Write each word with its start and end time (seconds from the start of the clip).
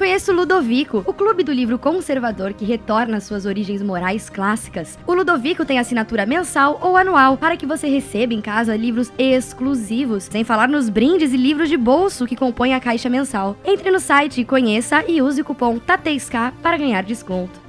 Conheça 0.00 0.32
o 0.32 0.34
Ludovico, 0.34 1.04
o 1.06 1.12
clube 1.12 1.44
do 1.44 1.52
livro 1.52 1.78
conservador 1.78 2.54
que 2.54 2.64
retorna 2.64 3.18
às 3.18 3.24
suas 3.24 3.44
origens 3.44 3.82
morais 3.82 4.30
clássicas. 4.30 4.98
O 5.06 5.12
Ludovico 5.12 5.62
tem 5.62 5.78
assinatura 5.78 6.24
mensal 6.24 6.80
ou 6.82 6.96
anual 6.96 7.36
para 7.36 7.54
que 7.54 7.66
você 7.66 7.86
receba 7.86 8.32
em 8.32 8.40
casa 8.40 8.74
livros 8.74 9.12
exclusivos, 9.18 10.24
sem 10.24 10.42
falar 10.42 10.70
nos 10.70 10.88
brindes 10.88 11.34
e 11.34 11.36
livros 11.36 11.68
de 11.68 11.76
bolso 11.76 12.26
que 12.26 12.34
compõem 12.34 12.72
a 12.72 12.80
caixa 12.80 13.10
mensal. 13.10 13.58
Entre 13.62 13.90
no 13.90 14.00
site, 14.00 14.42
conheça 14.42 15.04
e 15.06 15.20
use 15.20 15.42
o 15.42 15.44
cupom 15.44 15.78
TATESK 15.78 16.34
para 16.62 16.78
ganhar 16.78 17.02
desconto. 17.02 17.60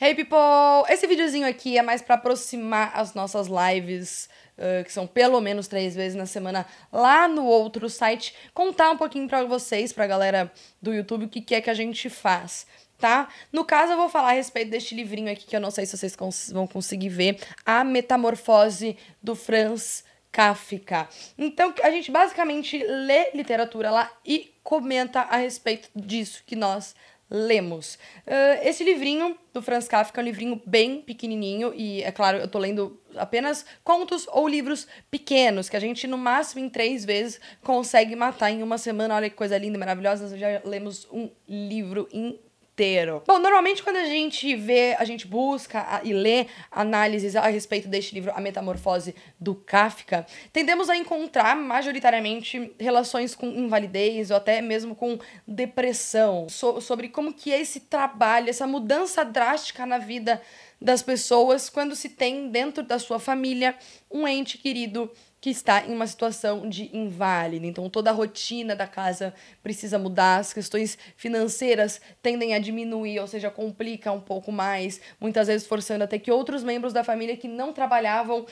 Hey 0.00 0.16
people! 0.16 0.36
Esse 0.88 1.06
videozinho 1.06 1.46
aqui 1.46 1.78
é 1.78 1.82
mais 1.82 2.02
para 2.02 2.16
aproximar 2.16 2.90
as 2.92 3.14
nossas 3.14 3.46
lives, 3.46 4.28
que 4.84 4.92
são 4.92 5.06
pelo 5.06 5.40
menos 5.40 5.66
três 5.66 5.94
vezes 5.94 6.14
na 6.14 6.26
semana, 6.26 6.66
lá 6.92 7.26
no 7.26 7.44
outro 7.44 7.88
site, 7.88 8.34
contar 8.54 8.90
um 8.90 8.96
pouquinho 8.96 9.28
para 9.28 9.44
vocês, 9.44 9.92
pra 9.92 10.06
galera 10.06 10.52
do 10.80 10.92
YouTube, 10.94 11.24
o 11.24 11.28
que, 11.28 11.40
que 11.40 11.54
é 11.54 11.60
que 11.60 11.70
a 11.70 11.74
gente 11.74 12.08
faz. 12.08 12.66
Tá? 12.98 13.28
No 13.52 13.64
caso, 13.64 13.92
eu 13.92 13.96
vou 13.96 14.08
falar 14.08 14.28
a 14.28 14.34
respeito 14.34 14.70
deste 14.70 14.94
livrinho 14.94 15.32
aqui, 15.32 15.44
que 15.44 15.56
eu 15.56 15.60
não 15.60 15.72
sei 15.72 15.84
se 15.84 15.96
vocês 15.96 16.14
cons 16.14 16.50
vão 16.52 16.68
conseguir 16.68 17.08
ver, 17.08 17.40
A 17.66 17.82
Metamorfose 17.82 18.96
do 19.20 19.34
Franz 19.34 20.04
Kafka. 20.30 21.08
Então, 21.36 21.74
a 21.82 21.90
gente 21.90 22.12
basicamente 22.12 22.78
lê 22.78 23.30
literatura 23.34 23.90
lá 23.90 24.10
e 24.24 24.54
comenta 24.62 25.20
a 25.20 25.36
respeito 25.36 25.88
disso 25.96 26.42
que 26.46 26.54
nós 26.54 26.94
lemos. 27.32 27.94
Uh, 28.26 28.60
esse 28.62 28.84
livrinho 28.84 29.36
do 29.54 29.62
Franz 29.62 29.88
Kafka 29.88 30.20
é 30.20 30.22
um 30.22 30.24
livrinho 30.24 30.60
bem 30.66 31.00
pequenininho 31.00 31.72
e, 31.74 32.02
é 32.02 32.12
claro, 32.12 32.36
eu 32.36 32.46
tô 32.46 32.58
lendo 32.58 33.00
apenas 33.16 33.64
contos 33.82 34.26
ou 34.30 34.46
livros 34.46 34.86
pequenos, 35.10 35.70
que 35.70 35.76
a 35.76 35.80
gente, 35.80 36.06
no 36.06 36.18
máximo, 36.18 36.62
em 36.62 36.68
três 36.68 37.04
vezes, 37.04 37.40
consegue 37.62 38.14
matar 38.14 38.50
em 38.50 38.62
uma 38.62 38.76
semana. 38.76 39.14
Olha 39.14 39.30
que 39.30 39.36
coisa 39.36 39.56
linda 39.56 39.78
maravilhosa, 39.78 40.28
nós 40.28 40.38
já 40.38 40.60
lemos 40.64 41.08
um 41.10 41.30
livro 41.48 42.06
inteiro 42.12 42.51
Bom, 43.26 43.38
normalmente 43.38 43.82
quando 43.82 43.96
a 43.96 44.04
gente 44.04 44.56
vê, 44.56 44.96
a 44.98 45.04
gente 45.04 45.26
busca 45.26 46.00
e 46.02 46.12
lê 46.14 46.46
análises 46.70 47.36
a 47.36 47.46
respeito 47.48 47.86
deste 47.86 48.14
livro, 48.14 48.32
A 48.34 48.40
Metamorfose 48.40 49.14
do 49.38 49.54
Kafka, 49.54 50.26
tendemos 50.52 50.88
a 50.88 50.96
encontrar 50.96 51.54
majoritariamente 51.54 52.72
relações 52.78 53.34
com 53.34 53.46
invalidez 53.46 54.30
ou 54.30 54.36
até 54.36 54.62
mesmo 54.62 54.94
com 54.94 55.18
depressão, 55.46 56.48
so 56.48 56.80
sobre 56.80 57.08
como 57.08 57.34
que 57.34 57.52
é 57.52 57.60
esse 57.60 57.80
trabalho, 57.80 58.48
essa 58.48 58.66
mudança 58.66 59.24
drástica 59.24 59.84
na 59.84 59.98
vida 59.98 60.40
das 60.80 61.02
pessoas 61.02 61.68
quando 61.68 61.94
se 61.94 62.08
tem 62.08 62.48
dentro 62.48 62.82
da 62.82 62.98
sua 62.98 63.18
família 63.18 63.76
um 64.10 64.26
ente 64.26 64.58
querido 64.58 65.10
que 65.42 65.50
está 65.50 65.84
em 65.84 65.92
uma 65.92 66.06
situação 66.06 66.68
de 66.68 66.88
inválido. 66.96 67.66
Então, 67.66 67.90
toda 67.90 68.10
a 68.10 68.12
rotina 68.12 68.76
da 68.76 68.86
casa 68.86 69.34
precisa 69.60 69.98
mudar, 69.98 70.36
as 70.36 70.52
questões 70.52 70.96
financeiras 71.16 72.00
tendem 72.22 72.54
a 72.54 72.60
diminuir, 72.60 73.18
ou 73.18 73.26
seja, 73.26 73.50
complica 73.50 74.12
um 74.12 74.20
pouco 74.20 74.52
mais, 74.52 75.00
muitas 75.20 75.48
vezes 75.48 75.66
forçando 75.66 76.04
até 76.04 76.16
que 76.16 76.30
outros 76.30 76.62
membros 76.62 76.92
da 76.92 77.02
família 77.02 77.36
que 77.36 77.48
não 77.48 77.72
trabalhavam, 77.72 78.42
uh, 78.42 78.46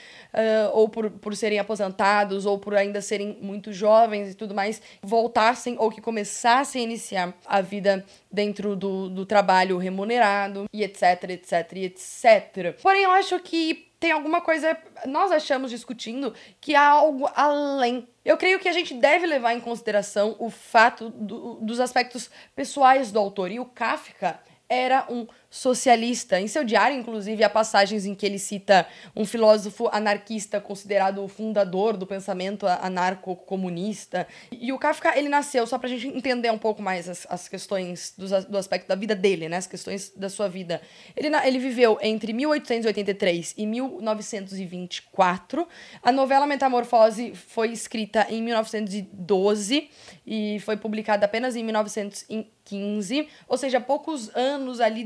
ou 0.73 0.89
por, 0.89 1.09
por 1.13 1.37
serem 1.37 1.61
aposentados, 1.61 2.45
ou 2.45 2.59
por 2.59 2.75
ainda 2.75 3.01
serem 3.01 3.39
muito 3.41 3.73
jovens 3.73 4.33
e 4.33 4.35
tudo 4.35 4.53
mais, 4.53 4.83
voltassem 5.01 5.77
ou 5.79 5.93
que 5.93 6.01
começassem 6.01 6.83
a 6.83 6.85
iniciar 6.85 7.39
a 7.47 7.61
vida 7.61 8.05
dentro 8.33 8.75
do, 8.75 9.09
do 9.09 9.25
trabalho 9.25 9.79
remunerado, 9.79 10.69
e 10.73 10.83
etc, 10.83 11.31
etc, 11.31 11.73
etc. 11.75 12.77
Porém, 12.83 13.05
eu 13.05 13.13
acho 13.13 13.39
que 13.39 13.90
tem 14.01 14.13
alguma 14.13 14.41
coisa, 14.41 14.77
nós 15.07 15.31
achamos 15.31 15.71
discutindo 15.71 16.35
que 16.59 16.75
há 16.75 16.89
algo 16.89 17.31
além. 17.37 18.09
Eu 18.25 18.39
creio 18.39 18.59
que 18.59 18.69
a 18.69 18.73
gente 18.73 18.95
deve 18.95 19.27
levar 19.27 19.53
em 19.53 19.61
consideração 19.61 20.35
o 20.39 20.49
fato 20.49 21.11
do, 21.11 21.57
dos 21.57 21.79
aspectos 21.79 22.31
pessoais 22.57 23.13
do 23.13 23.19
autor. 23.19 23.51
E 23.51 23.61
o 23.61 23.67
Kafka 23.67 24.41
era 24.71 25.05
um 25.11 25.27
socialista. 25.51 26.41
Em 26.41 26.47
seu 26.47 26.63
diário, 26.63 26.97
inclusive, 26.97 27.43
há 27.43 27.51
passagens 27.51 28.07
em 28.07 28.15
que 28.15 28.25
ele 28.25 28.39
cita 28.39 28.87
um 29.17 29.25
filósofo 29.25 29.89
anarquista 29.93 30.61
considerado 30.61 31.25
o 31.25 31.29
fundador 31.29 31.97
do 31.97 32.07
pensamento 32.07 32.67
anarco-comunista. 32.67 34.29
E 34.53 34.73
o 34.73 34.79
Kafka, 34.79 35.19
ele 35.19 35.29
nasceu, 35.29 35.67
só 35.67 35.77
pra 35.77 35.89
gente 35.89 36.07
entender 36.07 36.53
um 36.53 36.59
pouco 36.59 36.81
mais 36.81 37.09
as, 37.09 37.27
as 37.29 37.49
questões 37.49 38.15
do, 38.17 38.27
do 38.49 38.57
aspecto 38.57 38.87
da 38.87 38.95
vida 38.95 39.17
dele, 39.17 39.49
né? 39.49 39.57
As 39.57 39.67
questões 39.67 40.13
da 40.17 40.29
sua 40.29 40.49
vida. 40.49 40.81
Ele, 41.17 41.35
ele 41.45 41.59
viveu 41.59 41.99
entre 42.01 42.33
1883 42.33 43.55
e 43.59 43.67
1924. 43.67 45.67
A 46.01 46.13
novela 46.13 46.47
Metamorfose 46.47 47.35
foi 47.35 47.73
escrita 47.73 48.25
em 48.31 48.41
1912 48.41 49.91
e 50.25 50.61
foi 50.61 50.77
publicada 50.77 51.27
apenas 51.27 51.57
em 51.57 51.65
1915, 51.65 53.29
ou 53.49 53.59
seja, 53.59 53.81
poucos 53.81 54.31
anos 54.37 54.81
ali 54.81 55.03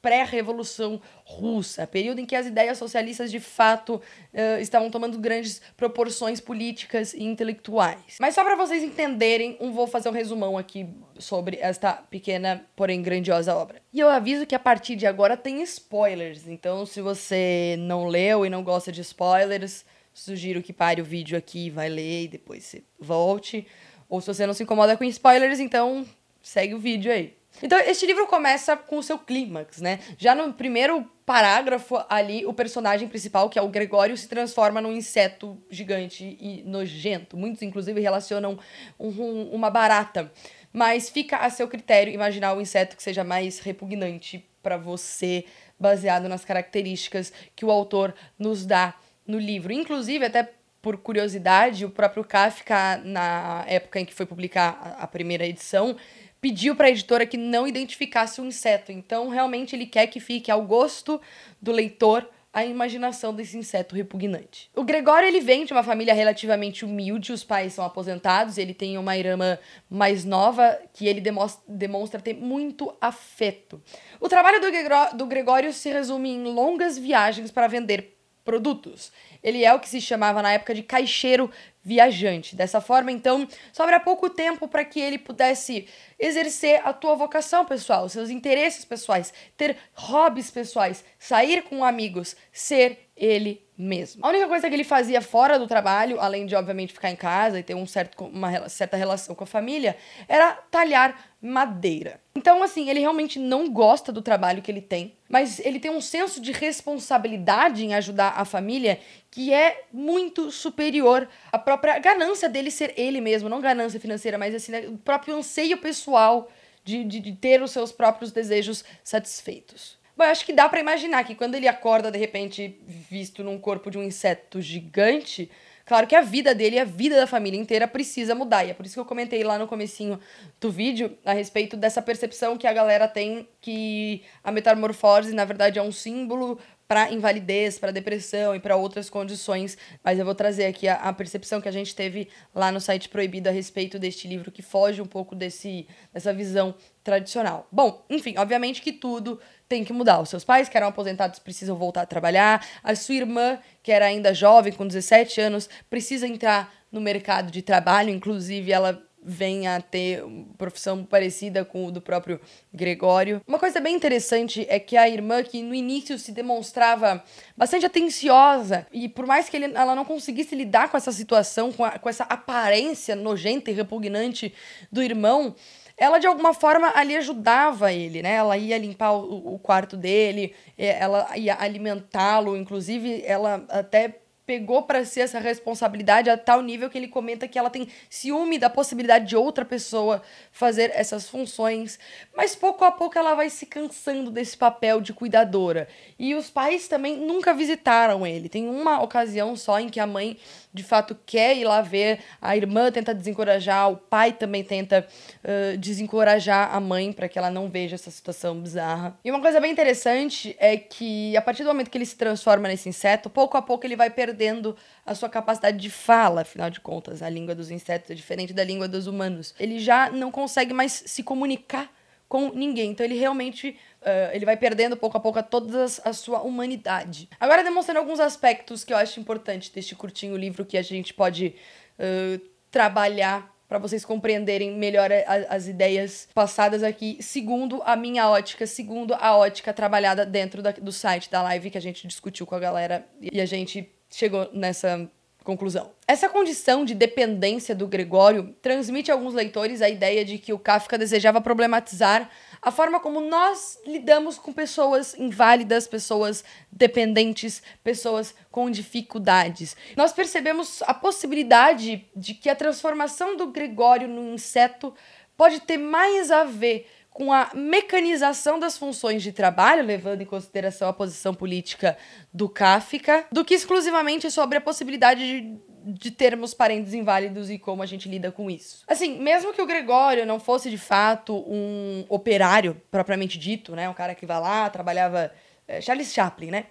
pré-revolução 0.00 1.00
russa, 1.24 1.86
período 1.86 2.20
em 2.20 2.26
que 2.26 2.36
as 2.36 2.46
ideias 2.46 2.78
socialistas 2.78 3.30
de 3.30 3.40
fato 3.40 3.96
uh, 3.96 4.60
estavam 4.60 4.90
tomando 4.90 5.18
grandes 5.18 5.60
proporções 5.76 6.40
políticas 6.40 7.12
e 7.12 7.24
intelectuais. 7.24 8.16
Mas 8.20 8.34
só 8.34 8.44
para 8.44 8.56
vocês 8.56 8.82
entenderem, 8.82 9.56
um, 9.60 9.72
vou 9.72 9.86
fazer 9.86 10.08
um 10.08 10.12
resumão 10.12 10.56
aqui 10.56 10.88
sobre 11.18 11.58
esta 11.60 11.92
pequena, 11.92 12.64
porém 12.76 13.02
grandiosa 13.02 13.54
obra. 13.54 13.82
E 13.92 13.98
eu 13.98 14.08
aviso 14.08 14.46
que 14.46 14.54
a 14.54 14.58
partir 14.58 14.94
de 14.96 15.06
agora 15.06 15.36
tem 15.36 15.62
spoilers, 15.62 16.46
então 16.46 16.86
se 16.86 17.00
você 17.00 17.76
não 17.78 18.06
leu 18.06 18.46
e 18.46 18.50
não 18.50 18.62
gosta 18.62 18.92
de 18.92 19.00
spoilers, 19.00 19.84
sugiro 20.14 20.62
que 20.62 20.72
pare 20.72 21.02
o 21.02 21.04
vídeo 21.04 21.36
aqui, 21.36 21.70
vai 21.70 21.88
ler 21.88 22.24
e 22.24 22.28
depois 22.28 22.64
você 22.64 22.82
volte. 22.98 23.66
Ou 24.08 24.20
se 24.20 24.26
você 24.28 24.46
não 24.46 24.54
se 24.54 24.62
incomoda 24.62 24.96
com 24.96 25.04
spoilers, 25.04 25.60
então 25.60 26.06
segue 26.42 26.74
o 26.74 26.78
vídeo 26.78 27.12
aí. 27.12 27.37
Então, 27.62 27.78
este 27.80 28.06
livro 28.06 28.26
começa 28.26 28.76
com 28.76 28.98
o 28.98 29.02
seu 29.02 29.18
clímax, 29.18 29.80
né? 29.80 29.98
Já 30.16 30.34
no 30.34 30.52
primeiro 30.52 31.04
parágrafo 31.26 31.96
ali, 32.08 32.46
o 32.46 32.54
personagem 32.54 33.08
principal, 33.08 33.50
que 33.50 33.58
é 33.58 33.62
o 33.62 33.68
Gregório, 33.68 34.16
se 34.16 34.28
transforma 34.28 34.80
num 34.80 34.92
inseto 34.92 35.60
gigante 35.68 36.36
e 36.40 36.62
nojento. 36.64 37.36
Muitos, 37.36 37.62
inclusive, 37.62 38.00
relacionam 38.00 38.58
um, 38.98 39.08
um, 39.08 39.50
uma 39.50 39.70
barata. 39.70 40.32
Mas 40.72 41.10
fica 41.10 41.38
a 41.38 41.50
seu 41.50 41.66
critério 41.66 42.12
imaginar 42.12 42.54
o 42.54 42.60
inseto 42.60 42.96
que 42.96 43.02
seja 43.02 43.24
mais 43.24 43.58
repugnante 43.58 44.46
para 44.62 44.76
você, 44.76 45.44
baseado 45.78 46.28
nas 46.28 46.44
características 46.44 47.32
que 47.56 47.64
o 47.64 47.70
autor 47.70 48.14
nos 48.38 48.64
dá 48.64 48.94
no 49.26 49.38
livro. 49.38 49.72
Inclusive, 49.72 50.24
até 50.24 50.50
por 50.80 50.96
curiosidade, 50.98 51.84
o 51.84 51.90
próprio 51.90 52.24
Kafka, 52.24 52.98
na 53.04 53.64
época 53.66 54.00
em 54.00 54.04
que 54.04 54.14
foi 54.14 54.24
publicar 54.24 54.96
a 54.98 55.06
primeira 55.06 55.46
edição, 55.46 55.96
pediu 56.40 56.74
para 56.76 56.86
a 56.86 56.90
editora 56.90 57.26
que 57.26 57.36
não 57.36 57.66
identificasse 57.66 58.40
o 58.40 58.44
inseto. 58.44 58.92
Então, 58.92 59.28
realmente, 59.28 59.74
ele 59.74 59.86
quer 59.86 60.06
que 60.06 60.20
fique 60.20 60.50
ao 60.50 60.62
gosto 60.62 61.20
do 61.60 61.72
leitor 61.72 62.28
a 62.52 62.64
imaginação 62.64 63.34
desse 63.34 63.56
inseto 63.56 63.94
repugnante. 63.94 64.70
O 64.74 64.82
Gregório 64.82 65.28
ele 65.28 65.40
vem 65.40 65.64
de 65.64 65.72
uma 65.72 65.82
família 65.82 66.14
relativamente 66.14 66.84
humilde, 66.84 67.32
os 67.32 67.44
pais 67.44 67.74
são 67.74 67.84
aposentados, 67.84 68.56
ele 68.56 68.72
tem 68.72 68.96
uma 68.96 69.16
irmã 69.16 69.58
mais 69.88 70.24
nova 70.24 70.78
que 70.92 71.06
ele 71.06 71.20
demonstra, 71.20 71.62
demonstra 71.68 72.20
ter 72.20 72.34
muito 72.34 72.92
afeto. 73.00 73.80
O 74.18 74.28
trabalho 74.28 74.60
do, 74.60 75.16
do 75.16 75.26
Gregório 75.26 75.72
se 75.72 75.90
resume 75.90 76.30
em 76.30 76.44
longas 76.44 76.98
viagens 76.98 77.50
para 77.50 77.68
vender 77.68 78.18
produtos. 78.44 79.12
Ele 79.42 79.62
é 79.62 79.74
o 79.74 79.78
que 79.78 79.88
se 79.88 80.00
chamava 80.00 80.40
na 80.40 80.52
época 80.52 80.74
de 80.74 80.82
caixeiro 80.82 81.50
viajante. 81.88 82.54
Dessa 82.54 82.82
forma, 82.82 83.10
então, 83.10 83.48
sobra 83.72 83.98
pouco 83.98 84.28
tempo 84.28 84.68
para 84.68 84.84
que 84.84 85.00
ele 85.00 85.16
pudesse 85.16 85.88
exercer 86.18 86.82
a 86.84 86.92
tua 86.92 87.14
vocação 87.14 87.64
pessoal, 87.64 88.06
seus 88.10 88.28
interesses 88.28 88.84
pessoais, 88.84 89.32
ter 89.56 89.74
hobbies 89.94 90.50
pessoais, 90.50 91.02
sair 91.18 91.62
com 91.62 91.82
amigos, 91.82 92.36
ser 92.52 93.08
ele 93.16 93.66
mesmo. 93.78 94.26
A 94.26 94.28
única 94.30 94.48
coisa 94.48 94.68
que 94.68 94.74
ele 94.74 94.82
fazia 94.82 95.22
fora 95.22 95.56
do 95.56 95.68
trabalho, 95.68 96.18
além 96.20 96.44
de 96.44 96.56
obviamente 96.56 96.92
ficar 96.92 97.10
em 97.10 97.16
casa 97.16 97.60
e 97.60 97.62
ter 97.62 97.76
um 97.76 97.86
certo, 97.86 98.24
uma 98.24 98.68
certa 98.68 98.96
relação 98.96 99.36
com 99.36 99.44
a 99.44 99.46
família, 99.46 99.96
era 100.26 100.52
talhar 100.68 101.28
madeira. 101.40 102.20
Então, 102.34 102.60
assim, 102.60 102.90
ele 102.90 102.98
realmente 102.98 103.38
não 103.38 103.70
gosta 103.70 104.10
do 104.10 104.20
trabalho 104.20 104.60
que 104.60 104.70
ele 104.70 104.80
tem, 104.80 105.14
mas 105.28 105.60
ele 105.60 105.78
tem 105.78 105.92
um 105.92 106.00
senso 106.00 106.40
de 106.40 106.50
responsabilidade 106.50 107.84
em 107.84 107.94
ajudar 107.94 108.34
a 108.36 108.44
família 108.44 108.98
que 109.30 109.52
é 109.52 109.84
muito 109.92 110.50
superior 110.50 111.28
à 111.52 111.58
própria 111.58 112.00
ganância 112.00 112.48
dele 112.48 112.72
ser 112.72 112.92
ele 112.96 113.20
mesmo, 113.20 113.48
não 113.48 113.60
ganância 113.60 114.00
financeira, 114.00 114.36
mas 114.36 114.54
assim, 114.54 114.72
né, 114.72 114.88
o 114.88 114.98
próprio 114.98 115.36
anseio 115.36 115.78
pessoal 115.78 116.50
de, 116.82 117.04
de, 117.04 117.20
de 117.20 117.32
ter 117.32 117.62
os 117.62 117.70
seus 117.70 117.92
próprios 117.92 118.32
desejos 118.32 118.84
satisfeitos. 119.04 119.97
Bom, 120.18 120.24
eu 120.24 120.30
acho 120.30 120.44
que 120.44 120.52
dá 120.52 120.68
para 120.68 120.80
imaginar 120.80 121.22
que 121.22 121.36
quando 121.36 121.54
ele 121.54 121.68
acorda 121.68 122.10
de 122.10 122.18
repente 122.18 122.76
visto 122.84 123.44
num 123.44 123.56
corpo 123.56 123.88
de 123.88 123.96
um 123.96 124.02
inseto 124.02 124.60
gigante, 124.60 125.48
Claro 125.88 126.06
que 126.06 126.14
a 126.14 126.20
vida 126.20 126.54
dele 126.54 126.76
e 126.76 126.78
a 126.78 126.84
vida 126.84 127.16
da 127.16 127.26
família 127.26 127.58
inteira 127.58 127.88
precisa 127.88 128.34
mudar. 128.34 128.62
E 128.62 128.68
é 128.68 128.74
por 128.74 128.84
isso 128.84 128.94
que 128.94 129.00
eu 129.00 129.06
comentei 129.06 129.42
lá 129.42 129.58
no 129.58 129.66
comecinho 129.66 130.20
do 130.60 130.70
vídeo 130.70 131.16
a 131.24 131.32
respeito 131.32 131.78
dessa 131.78 132.02
percepção 132.02 132.58
que 132.58 132.66
a 132.66 132.72
galera 132.74 133.08
tem 133.08 133.48
que 133.58 134.22
a 134.44 134.52
metamorfose, 134.52 135.34
na 135.34 135.46
verdade, 135.46 135.78
é 135.78 135.82
um 135.82 135.90
símbolo 135.90 136.58
para 136.86 137.10
invalidez, 137.10 137.78
para 137.78 137.90
depressão 137.90 138.54
e 138.54 138.60
para 138.60 138.76
outras 138.76 139.10
condições, 139.10 139.76
mas 140.02 140.18
eu 140.18 140.24
vou 140.24 140.34
trazer 140.34 140.64
aqui 140.64 140.88
a, 140.88 140.94
a, 140.94 141.12
percepção 141.12 141.60
que 141.60 141.68
a 141.68 141.72
gente 141.72 141.94
teve 141.94 142.28
lá 142.54 142.72
no 142.72 142.80
site 142.80 143.10
Proibido 143.10 143.48
a 143.48 143.52
respeito 143.52 143.98
deste 143.98 144.26
livro 144.26 144.50
que 144.50 144.62
foge 144.62 145.02
um 145.02 145.06
pouco 145.06 145.34
desse, 145.34 145.86
dessa 146.12 146.32
visão 146.32 146.74
tradicional. 147.04 147.68
Bom, 147.70 148.04
enfim, 148.08 148.34
obviamente 148.38 148.80
que 148.80 148.92
tudo 148.92 149.38
tem 149.68 149.84
que 149.84 149.92
mudar. 149.92 150.20
Os 150.20 150.30
seus 150.30 150.44
pais, 150.44 150.68
que 150.68 150.76
eram 150.76 150.88
aposentados, 150.88 151.38
precisam 151.38 151.76
voltar 151.76 152.02
a 152.02 152.06
trabalhar. 152.06 152.66
A 152.82 152.94
sua 152.94 153.14
irmã, 153.14 153.58
que 153.82 153.92
era 153.92 154.06
ainda 154.06 154.32
jovem, 154.32 154.72
com 154.72 154.86
17 154.86 155.40
anos, 155.40 155.68
precisa 155.90 156.26
entrar 156.26 156.72
no 156.90 157.00
mercado 157.00 157.50
de 157.50 157.60
trabalho. 157.60 158.10
Inclusive, 158.10 158.72
ela 158.72 159.02
venha 159.22 159.76
a 159.76 159.80
ter 159.80 160.24
uma 160.24 160.54
profissão 160.56 161.04
parecida 161.04 161.64
com 161.64 161.86
o 161.86 161.90
do 161.90 162.00
próprio 162.00 162.40
Gregório. 162.72 163.42
Uma 163.46 163.58
coisa 163.58 163.80
bem 163.80 163.94
interessante 163.94 164.64
é 164.70 164.78
que 164.78 164.96
a 164.96 165.08
irmã, 165.08 165.42
que 165.42 165.62
no 165.62 165.74
início 165.74 166.18
se 166.18 166.32
demonstrava 166.32 167.22
bastante 167.56 167.84
atenciosa, 167.84 168.86
e 168.92 169.08
por 169.08 169.26
mais 169.26 169.48
que 169.48 169.56
ele, 169.56 169.66
ela 169.74 169.94
não 169.94 170.04
conseguisse 170.04 170.54
lidar 170.54 170.90
com 170.90 170.96
essa 170.96 171.12
situação, 171.12 171.72
com, 171.72 171.84
a, 171.84 171.98
com 171.98 172.08
essa 172.08 172.24
aparência 172.24 173.14
nojenta 173.14 173.70
e 173.70 173.74
repugnante 173.74 174.54
do 174.90 175.02
irmão, 175.02 175.54
ela 175.98 176.18
de 176.18 176.26
alguma 176.26 176.54
forma 176.54 176.92
ali 176.94 177.16
ajudava 177.16 177.92
ele, 177.92 178.22
né? 178.22 178.34
Ela 178.34 178.56
ia 178.56 178.78
limpar 178.78 179.12
o, 179.12 179.54
o 179.54 179.58
quarto 179.58 179.96
dele, 179.96 180.54
ela 180.78 181.36
ia 181.36 181.56
alimentá-lo, 181.60 182.56
inclusive 182.56 183.22
ela 183.26 183.64
até 183.68 184.20
pegou 184.48 184.84
para 184.84 185.04
si 185.04 185.20
essa 185.20 185.38
responsabilidade 185.38 186.30
a 186.30 186.38
tal 186.38 186.62
nível 186.62 186.88
que 186.88 186.96
ele 186.96 187.08
comenta 187.08 187.46
que 187.46 187.58
ela 187.58 187.68
tem 187.68 187.86
ciúme 188.08 188.58
da 188.58 188.70
possibilidade 188.70 189.26
de 189.26 189.36
outra 189.36 189.62
pessoa 189.62 190.22
fazer 190.50 190.90
essas 190.94 191.28
funções, 191.28 191.98
mas 192.34 192.56
pouco 192.56 192.82
a 192.82 192.90
pouco 192.90 193.18
ela 193.18 193.34
vai 193.34 193.50
se 193.50 193.66
cansando 193.66 194.30
desse 194.30 194.56
papel 194.56 195.02
de 195.02 195.12
cuidadora. 195.12 195.86
E 196.18 196.34
os 196.34 196.48
pais 196.48 196.88
também 196.88 197.18
nunca 197.18 197.52
visitaram 197.52 198.26
ele. 198.26 198.48
Tem 198.48 198.66
uma 198.66 199.02
ocasião 199.02 199.54
só 199.54 199.78
em 199.78 199.90
que 199.90 200.00
a 200.00 200.06
mãe 200.06 200.38
de 200.72 200.82
fato 200.82 201.16
quer 201.26 201.56
ir 201.56 201.64
lá 201.64 201.80
ver, 201.80 202.20
a 202.40 202.56
irmã 202.56 202.90
tenta 202.90 203.14
desencorajar, 203.14 203.90
o 203.90 203.96
pai 203.96 204.32
também 204.32 204.62
tenta 204.62 205.06
uh, 205.42 205.76
desencorajar 205.78 206.74
a 206.74 206.80
mãe 206.80 207.12
para 207.12 207.28
que 207.28 207.38
ela 207.38 207.50
não 207.50 207.68
veja 207.68 207.94
essa 207.94 208.10
situação 208.10 208.60
bizarra. 208.60 209.18
E 209.24 209.30
uma 209.30 209.40
coisa 209.40 209.60
bem 209.60 209.72
interessante 209.72 210.54
é 210.58 210.76
que 210.76 211.36
a 211.36 211.42
partir 211.42 211.62
do 211.62 211.68
momento 211.68 211.90
que 211.90 211.98
ele 211.98 212.06
se 212.06 212.16
transforma 212.16 212.68
nesse 212.68 212.88
inseto, 212.88 213.30
pouco 213.30 213.56
a 213.56 213.62
pouco 213.62 213.86
ele 213.86 213.96
vai 213.96 214.10
perdendo 214.10 214.76
a 215.04 215.14
sua 215.14 215.28
capacidade 215.28 215.78
de 215.78 215.90
fala, 215.90 216.42
afinal 216.42 216.70
de 216.70 216.80
contas, 216.80 217.22
a 217.22 217.28
língua 217.28 217.54
dos 217.54 217.70
insetos 217.70 218.10
é 218.10 218.14
diferente 218.14 218.52
da 218.52 218.64
língua 218.64 218.86
dos 218.86 219.06
humanos. 219.06 219.54
Ele 219.58 219.78
já 219.78 220.10
não 220.10 220.30
consegue 220.30 220.74
mais 220.74 221.02
se 221.06 221.22
comunicar 221.22 221.90
com 222.28 222.50
ninguém. 222.50 222.90
Então 222.90 223.04
ele 223.04 223.18
realmente 223.18 223.76
uh, 224.02 224.34
ele 224.34 224.44
vai 224.44 224.56
perdendo 224.56 224.96
pouco 224.96 225.16
a 225.16 225.20
pouco 225.20 225.42
toda 225.42 225.84
a 226.04 226.12
sua 226.12 226.40
humanidade. 226.42 227.28
Agora 227.38 227.64
demonstrando 227.64 228.00
alguns 228.00 228.20
aspectos 228.20 228.84
que 228.84 228.92
eu 228.92 228.96
acho 228.96 229.20
importante 229.20 229.72
deste 229.72 229.94
curtinho 229.94 230.36
livro 230.36 230.64
que 230.64 230.76
a 230.76 230.82
gente 230.82 231.14
pode 231.14 231.54
uh, 231.98 232.40
trabalhar 232.70 233.54
para 233.68 233.78
vocês 233.78 234.04
compreenderem 234.04 234.72
melhor 234.72 235.10
a, 235.12 235.54
as 235.54 235.68
ideias 235.68 236.26
passadas 236.34 236.82
aqui, 236.82 237.18
segundo 237.20 237.82
a 237.84 237.94
minha 237.94 238.28
ótica, 238.28 238.66
segundo 238.66 239.14
a 239.14 239.36
ótica 239.36 239.74
trabalhada 239.74 240.24
dentro 240.24 240.62
da, 240.62 240.72
do 240.72 240.90
site 240.90 241.30
da 241.30 241.42
live 241.42 241.70
que 241.70 241.76
a 241.76 241.80
gente 241.80 242.06
discutiu 242.06 242.46
com 242.46 242.54
a 242.54 242.58
galera 242.58 243.06
e 243.20 243.40
a 243.40 243.46
gente 243.46 243.92
chegou 244.10 244.48
nessa 244.54 245.08
conclusão. 245.44 245.90
Essa 246.06 246.28
condição 246.28 246.84
de 246.84 246.94
dependência 246.94 247.74
do 247.74 247.86
Gregório 247.86 248.54
transmite 248.60 249.10
a 249.10 249.14
alguns 249.14 249.34
leitores 249.34 249.80
a 249.80 249.88
ideia 249.88 250.24
de 250.24 250.38
que 250.38 250.52
o 250.52 250.58
Kafka 250.58 250.98
desejava 250.98 251.40
problematizar 251.40 252.30
a 252.60 252.70
forma 252.70 253.00
como 253.00 253.20
nós 253.20 253.78
lidamos 253.86 254.38
com 254.38 254.52
pessoas 254.52 255.14
inválidas, 255.14 255.86
pessoas 255.86 256.44
dependentes, 256.70 257.62
pessoas 257.82 258.34
com 258.50 258.70
dificuldades. 258.70 259.76
Nós 259.96 260.12
percebemos 260.12 260.82
a 260.82 260.94
possibilidade 260.94 262.08
de 262.14 262.34
que 262.34 262.48
a 262.48 262.56
transformação 262.56 263.36
do 263.36 263.48
Gregório 263.48 264.08
no 264.08 264.34
inseto 264.34 264.94
pode 265.36 265.60
ter 265.60 265.76
mais 265.76 266.30
a 266.30 266.44
ver 266.44 266.86
com 267.10 267.32
a 267.32 267.50
mecanização 267.52 268.60
das 268.60 268.78
funções 268.78 269.24
de 269.24 269.32
trabalho, 269.32 269.82
levando 269.82 270.22
em 270.22 270.24
consideração 270.24 270.88
a 270.88 270.92
posição 270.92 271.34
política 271.34 271.98
do 272.32 272.48
Kafka, 272.48 273.26
do 273.32 273.44
que 273.44 273.54
exclusivamente 273.54 274.30
sobre 274.30 274.58
a 274.58 274.60
possibilidade 274.60 275.20
de 275.20 275.58
de 275.84 276.10
termos 276.10 276.54
parentes 276.54 276.94
inválidos 276.94 277.50
e 277.50 277.58
como 277.58 277.82
a 277.82 277.86
gente 277.86 278.08
lida 278.08 278.30
com 278.30 278.50
isso. 278.50 278.84
Assim, 278.86 279.18
mesmo 279.18 279.52
que 279.52 279.62
o 279.62 279.66
Gregório 279.66 280.26
não 280.26 280.38
fosse 280.38 280.70
de 280.70 280.78
fato 280.78 281.34
um 281.36 282.04
operário 282.08 282.80
propriamente 282.90 283.38
dito, 283.38 283.74
né, 283.74 283.88
um 283.88 283.94
cara 283.94 284.14
que 284.14 284.26
vai 284.26 284.40
lá, 284.40 284.68
trabalhava 284.70 285.32
é, 285.68 285.82
Charles 285.82 286.12
Chaplin, 286.12 286.50
né? 286.50 286.66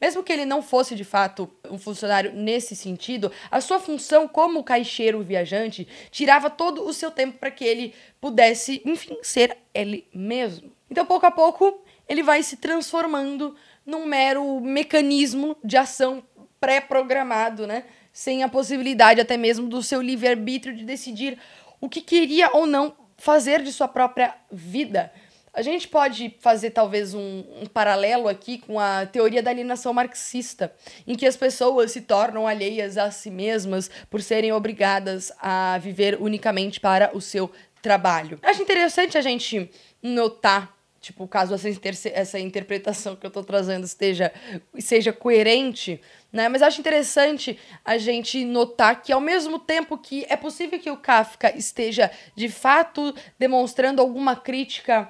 Mesmo 0.00 0.22
que 0.24 0.32
ele 0.32 0.44
não 0.44 0.60
fosse 0.60 0.96
de 0.96 1.04
fato 1.04 1.48
um 1.70 1.78
funcionário 1.78 2.32
nesse 2.32 2.74
sentido, 2.74 3.30
a 3.50 3.60
sua 3.60 3.78
função 3.78 4.26
como 4.26 4.64
caixeiro 4.64 5.22
viajante 5.22 5.86
tirava 6.10 6.50
todo 6.50 6.84
o 6.84 6.92
seu 6.92 7.10
tempo 7.10 7.38
para 7.38 7.50
que 7.50 7.64
ele 7.64 7.94
pudesse, 8.20 8.82
enfim, 8.84 9.16
ser 9.22 9.56
ele 9.72 10.06
mesmo. 10.12 10.72
Então, 10.90 11.06
pouco 11.06 11.26
a 11.26 11.30
pouco, 11.30 11.82
ele 12.08 12.22
vai 12.22 12.42
se 12.42 12.56
transformando 12.56 13.54
num 13.86 14.06
mero 14.06 14.60
mecanismo 14.60 15.56
de 15.62 15.76
ação 15.76 16.22
pré-programado, 16.60 17.66
né? 17.66 17.84
Sem 18.12 18.42
a 18.42 18.48
possibilidade 18.48 19.20
até 19.20 19.36
mesmo 19.36 19.68
do 19.68 19.82
seu 19.82 20.00
livre-arbítrio 20.00 20.74
de 20.74 20.84
decidir 20.84 21.38
o 21.80 21.88
que 21.88 22.00
queria 22.00 22.50
ou 22.52 22.66
não 22.66 22.94
fazer 23.16 23.62
de 23.62 23.72
sua 23.72 23.88
própria 23.88 24.34
vida. 24.50 25.12
A 25.52 25.62
gente 25.62 25.88
pode 25.88 26.36
fazer 26.40 26.70
talvez 26.70 27.14
um, 27.14 27.44
um, 27.60 27.66
paralelo 27.66 28.28
aqui 28.28 28.58
com 28.58 28.78
a 28.78 29.06
teoria 29.06 29.42
da 29.42 29.50
alienação 29.50 29.92
marxista, 29.92 30.72
em 31.06 31.16
que 31.16 31.26
as 31.26 31.36
pessoas 31.36 31.90
se 31.90 32.02
tornam 32.02 32.46
alheias 32.46 32.96
a 32.96 33.10
si 33.10 33.30
mesmas 33.30 33.90
por 34.08 34.22
serem 34.22 34.52
obrigadas 34.52 35.32
a 35.40 35.78
viver 35.78 36.16
unicamente 36.20 36.78
para 36.78 37.10
o 37.12 37.20
seu 37.20 37.50
trabalho. 37.82 38.38
Acho 38.42 38.62
interessante 38.62 39.18
a 39.18 39.20
gente 39.20 39.68
notar 40.00 40.77
tipo, 41.00 41.26
caso 41.28 41.54
essa, 41.54 41.68
essa 42.08 42.38
interpretação 42.38 43.14
que 43.14 43.24
eu 43.24 43.28
estou 43.28 43.44
trazendo 43.44 43.84
esteja 43.84 44.32
seja 44.78 45.12
coerente, 45.12 46.00
né? 46.32 46.48
Mas 46.48 46.62
acho 46.62 46.80
interessante 46.80 47.58
a 47.84 47.96
gente 47.98 48.44
notar 48.44 49.02
que 49.02 49.12
ao 49.12 49.20
mesmo 49.20 49.58
tempo 49.58 49.96
que 49.96 50.26
é 50.28 50.36
possível 50.36 50.78
que 50.78 50.90
o 50.90 50.96
Kafka 50.96 51.56
esteja 51.56 52.10
de 52.34 52.48
fato 52.48 53.14
demonstrando 53.38 54.02
alguma 54.02 54.34
crítica 54.34 55.08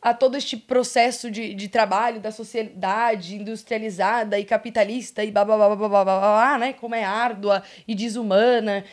a 0.00 0.14
todo 0.14 0.36
este 0.36 0.56
processo 0.56 1.30
de, 1.30 1.52
de 1.54 1.68
trabalho 1.68 2.20
da 2.20 2.30
sociedade 2.30 3.36
industrializada 3.36 4.38
e 4.38 4.44
capitalista 4.44 5.24
e 5.24 5.30
blá, 5.30 5.44
blá, 5.44 5.56
blá, 5.56 5.74
blá, 5.74 5.88
blá, 5.88 6.04
blá, 6.04 6.58
né? 6.58 6.72
Como 6.72 6.94
é 6.94 7.02
árdua 7.02 7.62
e 7.86 7.94
desumana, 7.94 8.84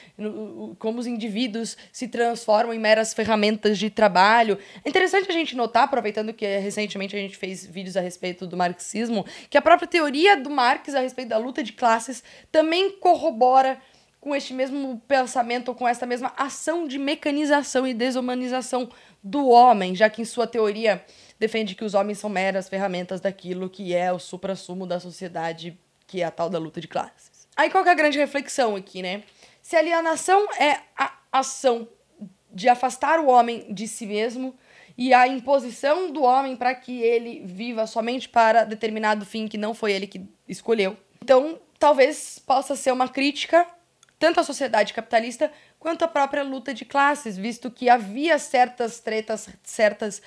como 0.80 1.00
os 1.00 1.06
indivíduos 1.06 1.78
se 1.92 2.08
transformam 2.08 2.74
em 2.74 2.80
meras 2.80 3.14
ferramentas 3.14 3.78
de 3.78 3.90
trabalho. 3.90 4.58
É 4.84 4.90
interessante 4.90 5.30
a 5.30 5.34
gente 5.34 5.56
notar, 5.56 5.84
aproveitando 5.84 6.34
que 6.34 6.46
recentemente 6.58 7.16
a 7.16 7.20
gente 7.20 7.38
fez 7.38 7.66
vídeos 7.66 7.96
a 7.96 8.02
respeito 8.02 8.48
do 8.48 8.58
marxismo, 8.58 9.26
que 9.50 9.58
a 9.58 9.62
própria 9.62 9.88
teoria 9.88 10.36
do 10.36 10.50
Marx 10.50 10.96
a 10.96 11.02
respeito 11.02 11.30
da 11.30 11.38
luta 11.38 11.64
de 11.64 11.74
classes 11.74 12.24
também 12.52 12.92
corrobora 12.92 13.80
com 14.26 14.36
este 14.36 14.56
mesmo 14.56 15.00
pensamento, 15.08 15.72
com 15.76 15.88
essa 15.88 16.04
mesma 16.04 16.34
ação 16.36 16.88
de 16.88 16.98
mecanização 16.98 17.86
e 17.86 17.94
desumanização 17.94 18.90
do 19.26 19.48
homem, 19.50 19.96
já 19.96 20.08
que 20.08 20.22
em 20.22 20.26
sua 20.26 20.46
teoria 20.46 21.04
defende 21.40 21.74
que 21.74 21.84
os 21.84 21.96
homens 21.96 22.20
são 22.20 22.30
meras 22.30 22.70
ferramentas 22.70 23.20
daquilo 23.20 23.68
que 23.68 23.92
é 23.96 24.14
o 24.14 24.20
suprassumo 24.20 24.86
da 24.86 25.00
sociedade, 25.00 25.76
que 26.06 26.22
é 26.22 26.26
a 26.26 26.30
tal 26.30 26.48
da 26.48 26.60
luta 26.60 26.80
de 26.80 26.88
classes. 26.88 27.48
Aí 27.58 27.72
qual 27.72 27.84
é 27.84 27.90
a 27.90 27.96
grande 27.96 28.20
reflexão 28.20 28.76
aqui, 28.76 29.02
né? 29.02 29.24
Se 29.64 29.76
a 29.76 29.80
alienação 29.80 30.46
é 30.60 30.80
a 30.96 31.12
ação 31.32 31.88
de 32.54 32.70
afastar 32.70 33.20
o 33.20 33.26
homem 33.26 33.74
de 33.74 33.88
si 33.88 34.06
mesmo 34.06 34.56
e 34.96 35.12
a 35.12 35.28
imposição 35.28 36.12
do 36.12 36.22
homem 36.22 36.56
para 36.56 36.76
que 36.76 37.02
ele 37.02 37.42
viva 37.44 37.88
somente 37.88 38.30
para 38.30 38.64
determinado 38.64 39.26
fim 39.26 39.48
que 39.48 39.58
não 39.58 39.74
foi 39.74 39.92
ele 39.92 40.06
que 40.06 40.24
escolheu. 40.48 40.96
Então, 41.22 41.60
talvez 41.80 42.38
possa 42.38 42.76
ser 42.76 42.94
uma 42.94 43.10
crítica 43.10 43.66
tanto 44.20 44.40
à 44.40 44.44
sociedade 44.44 44.94
capitalista 44.94 45.52
quanto 45.86 46.04
à 46.04 46.08
própria 46.08 46.42
luta 46.42 46.74
de 46.74 46.84
classes, 46.84 47.38
visto 47.38 47.70
que 47.70 47.90
havia 47.90 48.40
certas 48.40 49.00
tretas, 49.00 49.48
certas 49.62 50.20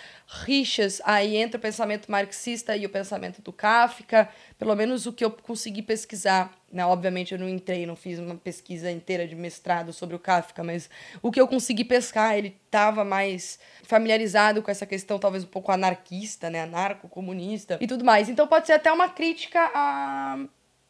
rixas 0.44 1.02
aí 1.04 1.36
entre 1.36 1.56
o 1.56 1.60
pensamento 1.60 2.08
marxista 2.08 2.76
e 2.76 2.86
o 2.86 2.88
pensamento 2.88 3.42
do 3.42 3.52
Kafka, 3.52 4.28
pelo 4.56 4.76
menos 4.76 5.04
o 5.04 5.12
que 5.12 5.24
eu 5.24 5.32
consegui 5.32 5.82
pesquisar. 5.82 6.56
Né? 6.72 6.86
Obviamente 6.86 7.32
eu 7.32 7.40
não 7.40 7.48
entrei, 7.48 7.86
não 7.86 7.96
fiz 7.96 8.20
uma 8.20 8.36
pesquisa 8.36 8.88
inteira 8.88 9.26
de 9.26 9.34
mestrado 9.34 9.92
sobre 9.92 10.14
o 10.14 10.18
Kafka, 10.20 10.62
mas 10.62 10.88
o 11.20 11.32
que 11.32 11.40
eu 11.40 11.48
consegui 11.48 11.82
pescar, 11.82 12.38
ele 12.38 12.56
estava 12.66 13.04
mais 13.04 13.58
familiarizado 13.82 14.62
com 14.62 14.70
essa 14.70 14.86
questão 14.86 15.18
talvez 15.18 15.42
um 15.42 15.48
pouco 15.48 15.72
anarquista, 15.72 16.48
né, 16.48 16.62
anarco-comunista 16.62 17.78
e 17.80 17.86
tudo 17.88 18.04
mais. 18.04 18.28
Então 18.28 18.46
pode 18.46 18.68
ser 18.68 18.74
até 18.74 18.92
uma 18.92 19.08
crítica 19.08 19.58
a 19.74 20.38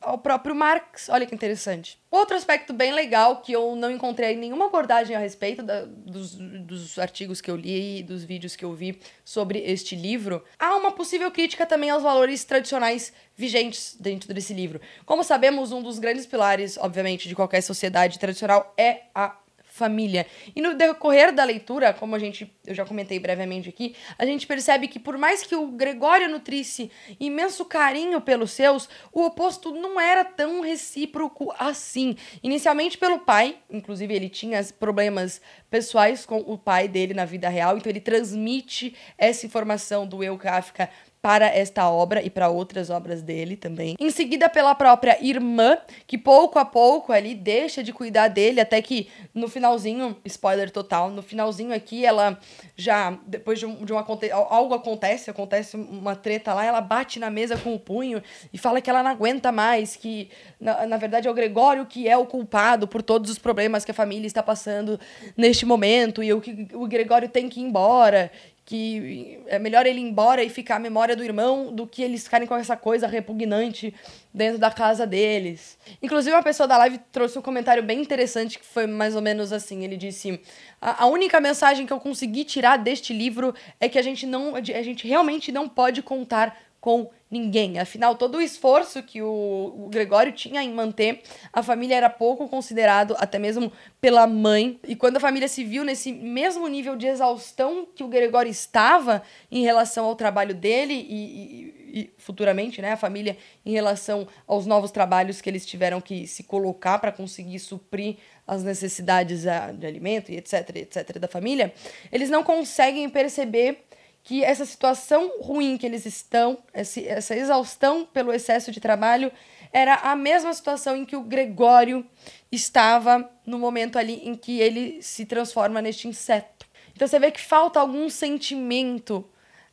ao 0.00 0.18
próprio 0.18 0.54
Marx. 0.54 1.08
Olha 1.08 1.26
que 1.26 1.34
interessante. 1.34 1.98
Outro 2.10 2.36
aspecto 2.36 2.72
bem 2.72 2.92
legal 2.92 3.42
que 3.42 3.52
eu 3.52 3.74
não 3.76 3.90
encontrei 3.90 4.36
nenhuma 4.36 4.66
abordagem 4.66 5.14
a 5.14 5.18
respeito 5.18 5.62
da, 5.62 5.84
dos, 5.84 6.34
dos 6.34 6.98
artigos 6.98 7.40
que 7.40 7.50
eu 7.50 7.56
li 7.56 7.98
e 7.98 8.02
dos 8.02 8.24
vídeos 8.24 8.56
que 8.56 8.64
eu 8.64 8.72
vi 8.74 8.98
sobre 9.24 9.58
este 9.60 9.94
livro, 9.94 10.42
há 10.58 10.76
uma 10.76 10.92
possível 10.92 11.30
crítica 11.30 11.66
também 11.66 11.90
aos 11.90 12.02
valores 12.02 12.44
tradicionais 12.44 13.12
vigentes 13.36 13.96
dentro 13.98 14.32
desse 14.32 14.54
livro. 14.54 14.80
Como 15.04 15.22
sabemos, 15.22 15.72
um 15.72 15.82
dos 15.82 15.98
grandes 15.98 16.26
pilares, 16.26 16.76
obviamente, 16.78 17.28
de 17.28 17.34
qualquer 17.34 17.60
sociedade 17.60 18.18
tradicional 18.18 18.72
é 18.76 19.02
a 19.14 19.36
família. 19.78 20.26
E 20.54 20.60
no 20.60 20.74
decorrer 20.74 21.32
da 21.32 21.44
leitura, 21.44 21.94
como 21.94 22.16
a 22.16 22.18
gente, 22.18 22.52
eu 22.66 22.74
já 22.74 22.84
comentei 22.84 23.18
brevemente 23.18 23.68
aqui, 23.68 23.94
a 24.18 24.26
gente 24.26 24.46
percebe 24.46 24.88
que 24.88 24.98
por 24.98 25.16
mais 25.16 25.42
que 25.44 25.54
o 25.54 25.68
Gregório 25.68 26.28
nutrisse 26.28 26.90
imenso 27.20 27.64
carinho 27.64 28.20
pelos 28.20 28.50
seus, 28.50 28.88
o 29.12 29.24
oposto 29.24 29.72
não 29.72 30.00
era 30.00 30.24
tão 30.24 30.60
recíproco 30.60 31.54
assim. 31.58 32.16
Inicialmente 32.42 32.98
pelo 32.98 33.20
pai, 33.20 33.56
inclusive 33.70 34.12
ele 34.12 34.28
tinha 34.28 34.62
problemas 34.78 35.40
pessoais 35.70 36.26
com 36.26 36.38
o 36.38 36.58
pai 36.58 36.88
dele 36.88 37.14
na 37.14 37.24
vida 37.24 37.48
real, 37.48 37.76
então 37.76 37.90
ele 37.90 38.00
transmite 38.00 38.94
essa 39.16 39.46
informação 39.46 40.06
do 40.06 40.24
eu 40.24 40.36
Kafka 40.36 40.90
para 41.20 41.46
esta 41.46 41.88
obra 41.88 42.22
e 42.22 42.30
para 42.30 42.48
outras 42.48 42.90
obras 42.90 43.22
dele 43.22 43.56
também. 43.56 43.96
Em 43.98 44.10
seguida, 44.10 44.48
pela 44.48 44.74
própria 44.74 45.18
irmã, 45.20 45.76
que 46.06 46.16
pouco 46.16 46.58
a 46.58 46.64
pouco 46.64 47.12
ali 47.12 47.34
deixa 47.34 47.82
de 47.82 47.92
cuidar 47.92 48.28
dele, 48.28 48.60
até 48.60 48.80
que 48.80 49.08
no 49.34 49.48
finalzinho, 49.48 50.16
spoiler 50.24 50.70
total, 50.70 51.10
no 51.10 51.22
finalzinho 51.22 51.74
aqui, 51.74 52.04
ela 52.04 52.38
já, 52.76 53.18
depois 53.26 53.58
de, 53.58 53.66
um, 53.66 53.84
de 53.84 53.92
algo 53.92 54.74
acontece, 54.74 55.30
acontece 55.30 55.76
uma 55.76 56.14
treta 56.14 56.54
lá, 56.54 56.64
ela 56.64 56.80
bate 56.80 57.18
na 57.18 57.30
mesa 57.30 57.56
com 57.56 57.74
o 57.74 57.78
punho 57.78 58.22
e 58.52 58.58
fala 58.58 58.80
que 58.80 58.88
ela 58.88 59.02
não 59.02 59.10
aguenta 59.10 59.50
mais, 59.50 59.96
que 59.96 60.30
na, 60.60 60.86
na 60.86 60.96
verdade 60.96 61.26
é 61.26 61.30
o 61.30 61.34
Gregório 61.34 61.86
que 61.86 62.08
é 62.08 62.16
o 62.16 62.26
culpado 62.26 62.86
por 62.86 63.02
todos 63.02 63.30
os 63.30 63.38
problemas 63.38 63.84
que 63.84 63.90
a 63.90 63.94
família 63.94 64.26
está 64.26 64.42
passando 64.42 64.98
neste 65.36 65.66
momento 65.66 66.22
e 66.22 66.32
o 66.32 66.40
que 66.40 66.68
o 66.74 66.86
Gregório 66.86 67.28
tem 67.28 67.48
que 67.48 67.60
ir 67.60 67.64
embora 67.64 68.30
que 68.68 69.40
é 69.46 69.58
melhor 69.58 69.86
ele 69.86 69.98
ir 69.98 70.02
embora 70.02 70.44
e 70.44 70.50
ficar 70.50 70.76
a 70.76 70.78
memória 70.78 71.16
do 71.16 71.24
irmão 71.24 71.74
do 71.74 71.86
que 71.86 72.02
eles 72.02 72.24
ficarem 72.24 72.46
com 72.46 72.54
essa 72.54 72.76
coisa 72.76 73.06
repugnante 73.06 73.94
dentro 74.34 74.58
da 74.58 74.70
casa 74.70 75.06
deles. 75.06 75.78
Inclusive, 76.02 76.36
uma 76.36 76.42
pessoa 76.42 76.68
da 76.68 76.76
live 76.76 76.98
trouxe 77.10 77.38
um 77.38 77.40
comentário 77.40 77.82
bem 77.82 77.98
interessante 77.98 78.58
que 78.58 78.66
foi 78.66 78.86
mais 78.86 79.16
ou 79.16 79.22
menos 79.22 79.54
assim: 79.54 79.84
ele 79.84 79.96
disse. 79.96 80.38
A, 80.82 81.04
a 81.04 81.06
única 81.06 81.40
mensagem 81.40 81.86
que 81.86 81.92
eu 81.94 81.98
consegui 81.98 82.44
tirar 82.44 82.76
deste 82.76 83.14
livro 83.14 83.54
é 83.80 83.88
que 83.88 83.98
a 83.98 84.02
gente 84.02 84.26
não. 84.26 84.54
A 84.54 84.60
gente 84.60 85.08
realmente 85.08 85.50
não 85.50 85.66
pode 85.66 86.02
contar 86.02 86.54
com 86.78 87.08
ninguém. 87.30 87.78
Afinal, 87.78 88.14
todo 88.14 88.38
o 88.38 88.40
esforço 88.40 89.02
que 89.02 89.20
o, 89.20 89.88
Gregório 89.90 90.32
tinha 90.32 90.62
em 90.62 90.72
manter 90.72 91.22
a 91.52 91.62
família 91.62 91.96
era 91.96 92.10
pouco 92.10 92.48
considerado, 92.48 93.14
até 93.18 93.38
mesmo 93.38 93.72
pela 94.00 94.26
mãe. 94.26 94.78
E 94.86 94.96
quando 94.96 95.18
a 95.18 95.20
família 95.20 95.48
se 95.48 95.64
viu 95.64 95.84
nesse 95.84 96.12
mesmo 96.12 96.66
nível 96.68 96.96
de 96.96 97.06
exaustão 97.06 97.86
que 97.94 98.02
o 98.02 98.08
Gregório 98.08 98.50
estava 98.50 99.22
em 99.50 99.62
relação 99.62 100.06
ao 100.06 100.16
trabalho 100.16 100.54
dele 100.54 100.94
e, 100.94 101.14
e, 101.14 102.00
e 102.00 102.10
futuramente, 102.18 102.80
né, 102.80 102.92
a 102.92 102.96
família 102.96 103.36
em 103.64 103.72
relação 103.72 104.26
aos 104.46 104.66
novos 104.66 104.90
trabalhos 104.90 105.40
que 105.40 105.50
eles 105.50 105.66
tiveram 105.66 106.00
que 106.00 106.26
se 106.26 106.42
colocar 106.42 106.98
para 106.98 107.12
conseguir 107.12 107.58
suprir 107.58 108.16
as 108.46 108.64
necessidades 108.64 109.46
ah, 109.46 109.72
de 109.72 109.86
alimento 109.86 110.32
e 110.32 110.36
etc, 110.38 110.76
etc 110.76 111.18
da 111.18 111.28
família, 111.28 111.72
eles 112.10 112.30
não 112.30 112.42
conseguem 112.42 113.08
perceber 113.10 113.84
que 114.28 114.44
essa 114.44 114.66
situação 114.66 115.40
ruim 115.40 115.78
que 115.78 115.86
eles 115.86 116.04
estão, 116.04 116.58
essa 116.74 117.34
exaustão 117.34 118.04
pelo 118.04 118.30
excesso 118.30 118.70
de 118.70 118.78
trabalho, 118.78 119.32
era 119.72 119.94
a 119.94 120.14
mesma 120.14 120.52
situação 120.52 120.94
em 120.94 121.06
que 121.06 121.16
o 121.16 121.22
Gregório 121.22 122.04
estava 122.52 123.26
no 123.46 123.58
momento 123.58 123.98
ali 123.98 124.20
em 124.28 124.34
que 124.34 124.60
ele 124.60 125.00
se 125.00 125.24
transforma 125.24 125.80
neste 125.80 126.06
inseto. 126.06 126.66
Então 126.94 127.08
você 127.08 127.18
vê 127.18 127.30
que 127.30 127.40
falta 127.40 127.80
algum 127.80 128.10
sentimento 128.10 129.24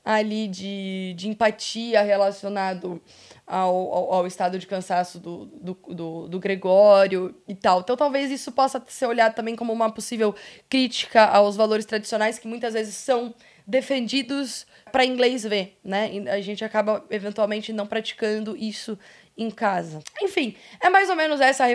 ali 0.05 0.47
de, 0.47 1.13
de 1.17 1.27
empatia 1.27 2.01
relacionado 2.01 3.01
ao, 3.45 3.75
ao, 3.75 4.13
ao 4.13 4.27
estado 4.27 4.57
de 4.57 4.67
cansaço 4.67 5.19
do, 5.19 5.47
do, 5.47 5.77
do, 5.89 6.27
do, 6.29 6.39
Gregório 6.39 7.35
e 7.45 7.55
tal. 7.55 7.81
Então 7.81 7.97
talvez 7.97 8.31
isso 8.31 8.53
possa 8.53 8.81
ser 8.87 9.07
olhado 9.07 9.35
também 9.35 9.53
como 9.53 9.73
uma 9.73 9.91
possível 9.91 10.33
crítica 10.69 11.25
aos 11.25 11.57
valores 11.57 11.83
tradicionais 11.83 12.39
que 12.39 12.47
muitas 12.47 12.73
vezes 12.73 12.95
são 12.95 13.35
defendidos 13.67 14.65
para 14.91 15.05
inglês 15.05 15.43
ver, 15.43 15.77
né? 15.83 16.11
E 16.13 16.29
a 16.29 16.41
gente 16.41 16.63
acaba 16.63 17.03
eventualmente 17.09 17.73
não 17.73 17.87
praticando 17.87 18.55
isso 18.55 18.97
em 19.37 19.49
casa. 19.51 19.99
Enfim, 20.21 20.55
é 20.79 20.89
mais 20.89 21.09
ou 21.09 21.15
menos 21.15 21.41
essa 21.41 21.65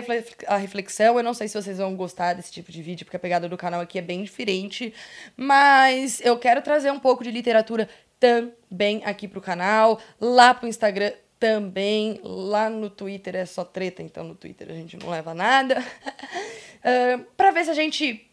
a 0.47 0.57
reflexão. 0.57 1.17
Eu 1.17 1.23
não 1.23 1.33
sei 1.33 1.47
se 1.47 1.61
vocês 1.61 1.77
vão 1.77 1.95
gostar 1.95 2.33
desse 2.33 2.51
tipo 2.51 2.71
de 2.71 2.81
vídeo, 2.81 3.05
porque 3.05 3.17
a 3.17 3.19
pegada 3.19 3.47
do 3.47 3.57
canal 3.57 3.81
aqui 3.81 3.99
é 3.99 4.01
bem 4.01 4.23
diferente, 4.23 4.93
mas 5.37 6.19
eu 6.21 6.37
quero 6.39 6.61
trazer 6.61 6.91
um 6.91 6.99
pouco 6.99 7.23
de 7.23 7.31
literatura 7.31 7.87
também 8.19 9.01
aqui 9.03 9.27
pro 9.27 9.41
canal, 9.41 9.99
lá 10.19 10.53
pro 10.53 10.67
Instagram 10.67 11.11
também, 11.39 12.19
lá 12.23 12.69
no 12.69 12.87
Twitter 12.87 13.35
é 13.35 13.45
só 13.47 13.63
treta, 13.63 14.03
então 14.03 14.23
no 14.23 14.35
Twitter 14.35 14.69
a 14.69 14.73
gente 14.73 14.95
não 14.97 15.09
leva 15.09 15.33
nada. 15.33 15.79
uh, 16.85 17.25
para 17.35 17.49
ver 17.51 17.65
se 17.65 17.71
a 17.71 17.73
gente 17.73 18.30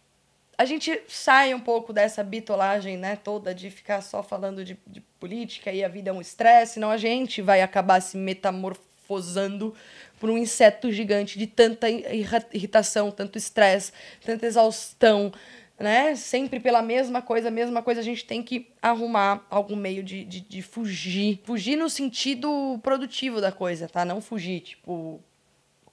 a 0.59 0.65
gente 0.65 1.01
sai 1.07 1.55
um 1.55 1.61
pouco 1.61 1.93
dessa 1.93 2.25
bitolagem, 2.25 2.97
né, 2.97 3.15
toda 3.15 3.55
de 3.55 3.71
ficar 3.71 4.01
só 4.01 4.25
falando 4.25 4.65
de, 4.65 4.77
de 4.89 5.01
política 5.21 5.71
e 5.71 5.85
a 5.85 5.89
vida 5.89 6.11
é 6.11 6.13
um 6.13 6.21
estresse, 6.21 6.75
senão 6.75 6.91
a 6.91 6.97
gente 6.97 7.41
vai 7.41 7.63
acabar 7.63 8.01
se 8.01 8.17
metamorfosando 8.17 9.73
por 10.19 10.29
um 10.29 10.37
inseto 10.37 10.91
gigante 10.91 11.39
de 11.39 11.47
tanta 11.47 11.89
irritação, 11.89 13.13
tanto 13.13 13.39
estresse, 13.39 13.93
tanta 14.25 14.47
exaustão, 14.47 15.33
né? 15.79 16.17
Sempre 16.17 16.59
pela 16.59 16.83
mesma 16.83 17.23
coisa, 17.23 17.53
mesma 17.53 17.81
coisa, 17.81 18.01
a 18.01 18.05
gente 18.05 18.25
tem 18.25 18.43
que 18.43 18.69
arrumar 18.83 19.47
algum 19.49 19.77
meio 19.77 20.03
de, 20.03 20.25
de, 20.25 20.41
de 20.41 20.61
fugir. 20.61 21.41
Fugir 21.45 21.77
no 21.77 21.89
sentido 21.89 22.81
produtivo 22.83 23.41
da 23.41 23.53
coisa, 23.53 23.89
tá? 23.89 24.05
Não 24.05 24.21
fugir, 24.21 24.61
tipo, 24.61 25.23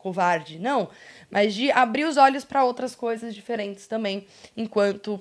covarde, 0.06 0.60
não, 0.60 0.88
mas 1.32 1.56
de 1.56 1.72
abrir 1.72 2.06
os 2.06 2.16
olhos 2.16 2.46
para 2.46 2.64
outras 2.64 2.94
coisas 2.94 3.34
diferentes 3.34 3.88
também, 3.88 4.28
enquanto 4.56 5.20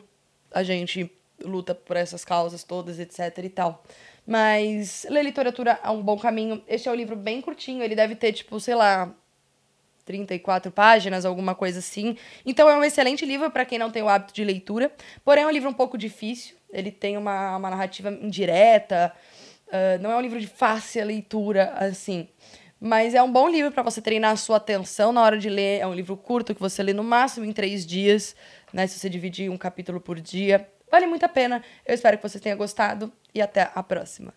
a 0.53 0.63
gente 0.63 1.11
luta 1.43 1.75
por 1.75 1.97
essas 1.97 2.23
causas 2.23 2.63
todas, 2.63 2.99
etc 2.99 3.39
e 3.43 3.49
tal. 3.49 3.83
Mas 4.27 5.07
ler 5.09 5.25
literatura 5.25 5.81
é 5.83 5.89
um 5.89 6.03
bom 6.03 6.19
caminho. 6.19 6.63
Este 6.69 6.87
é 6.87 6.93
um 6.93 6.95
livro 6.95 7.17
bem 7.17 7.41
curtinho, 7.41 7.83
ele 7.83 7.97
deve 7.97 8.15
ter, 8.15 8.35
tipo, 8.35 8.61
sei 8.61 8.75
lá, 8.75 9.11
34 10.05 10.71
páginas, 10.71 11.25
alguma 11.25 11.55
coisa 11.55 11.79
assim. 11.79 12.19
Então 12.45 12.69
é 12.69 12.77
um 12.77 12.85
excelente 12.85 13.25
livro 13.25 13.51
para 13.51 13.65
quem 13.65 13.79
não 13.79 13.91
tem 13.91 14.03
o 14.03 14.09
hábito 14.09 14.35
de 14.35 14.45
leitura. 14.45 14.93
Porém, 15.25 15.45
é 15.45 15.47
um 15.47 15.51
livro 15.51 15.71
um 15.71 15.75
pouco 15.75 15.97
difícil. 15.97 16.57
Ele 16.71 16.91
tem 16.91 17.17
uma, 17.17 17.57
uma 17.57 17.71
narrativa 17.71 18.11
indireta. 18.11 19.15
Uh, 19.69 20.03
não 20.03 20.11
é 20.11 20.17
um 20.17 20.21
livro 20.21 20.39
de 20.39 20.47
fácil 20.47 21.07
leitura, 21.07 21.73
assim. 21.79 22.29
Mas 22.87 23.15
é 23.15 23.23
um 23.23 23.33
bom 23.33 23.49
livro 23.49 23.73
para 23.73 23.83
você 23.83 24.03
treinar 24.03 24.33
a 24.33 24.37
sua 24.37 24.59
atenção 24.59 25.11
na 25.11 25.23
hora 25.23 25.39
de 25.39 25.49
ler. 25.49 25.81
É 25.81 25.87
um 25.87 25.95
livro 25.95 26.19
curto 26.19 26.55
que 26.55 26.61
você 26.61 26.83
lê 26.83 26.93
no 26.93 27.03
máximo 27.03 27.47
em 27.47 27.51
três 27.51 27.87
dias, 27.87 28.37
né? 28.75 28.87
Se 28.87 28.99
você 28.99 29.09
dividir 29.09 29.51
um 29.51 29.57
capítulo 29.57 29.99
por 29.99 30.21
dia. 30.21 30.69
Vale 30.91 31.07
muito 31.07 31.25
a 31.25 31.29
pena. 31.31 31.65
Eu 31.87 31.95
espero 31.95 32.19
que 32.19 32.29
você 32.29 32.39
tenha 32.39 32.55
gostado 32.55 33.11
e 33.35 33.41
até 33.41 33.71
a 33.75 33.83
próxima. 33.83 34.35